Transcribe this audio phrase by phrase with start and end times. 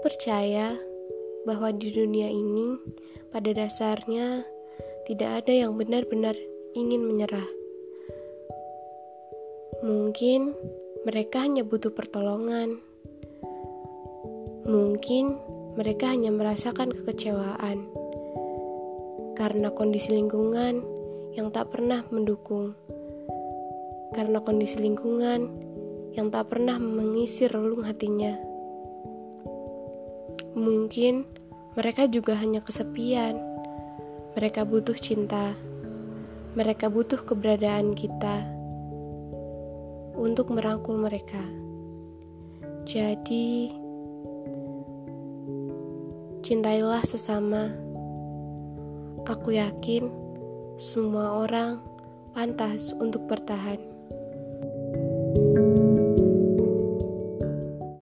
[0.00, 0.72] percaya
[1.44, 2.80] bahwa di dunia ini,
[3.28, 4.44] pada dasarnya,
[5.04, 6.32] tidak ada yang benar-benar
[6.72, 7.44] ingin menyerah.
[9.84, 10.56] Mungkin
[11.04, 12.80] mereka hanya butuh pertolongan.
[14.64, 15.36] Mungkin
[15.76, 17.88] mereka hanya merasakan kekecewaan
[19.38, 20.82] karena kondisi lingkungan
[21.38, 22.74] yang tak pernah mendukung,
[24.16, 25.46] karena kondisi lingkungan
[26.18, 28.57] yang tak pernah mengisi relung hatinya.
[30.56, 31.26] Mungkin
[31.76, 33.36] mereka juga hanya kesepian.
[34.38, 35.52] Mereka butuh cinta.
[36.56, 38.46] Mereka butuh keberadaan kita
[40.18, 41.40] untuk merangkul mereka.
[42.88, 43.70] Jadi,
[46.40, 47.68] cintailah sesama.
[49.28, 50.08] Aku yakin
[50.80, 51.84] semua orang
[52.32, 53.97] pantas untuk bertahan.